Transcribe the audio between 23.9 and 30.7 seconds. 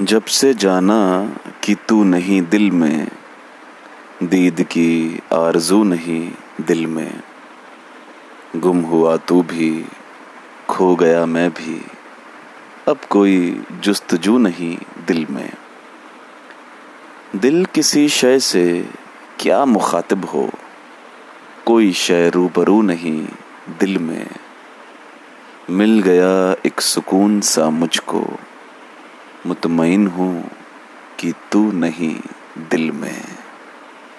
में। मिल गया एक सुकून सा मुझको। मुतमईन हूँ